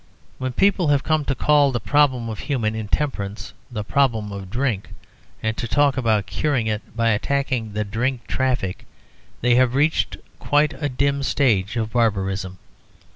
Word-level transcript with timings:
When 0.39 0.51
people 0.51 0.87
have 0.87 1.03
come 1.03 1.25
to 1.25 1.35
call 1.35 1.71
the 1.71 1.79
problem 1.79 2.27
of 2.27 2.39
human 2.39 2.73
intemperance 2.73 3.53
the 3.71 3.83
Problem 3.83 4.31
of 4.31 4.49
Drink, 4.49 4.95
and 5.43 5.55
to 5.57 5.67
talk 5.67 5.95
about 5.95 6.25
curing 6.25 6.65
it 6.65 6.97
by 6.97 7.09
attacking 7.09 7.73
the 7.73 7.83
drink 7.83 8.25
traffic, 8.25 8.87
they 9.41 9.53
have 9.53 9.75
reached 9.75 10.17
quite 10.39 10.73
a 10.73 10.89
dim 10.89 11.21
stage 11.21 11.75
of 11.77 11.91
barbarism. 11.91 12.57